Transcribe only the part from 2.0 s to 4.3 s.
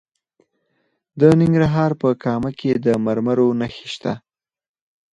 په کامه کې د مرمرو نښې شته.